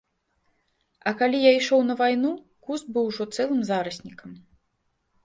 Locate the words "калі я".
1.19-1.51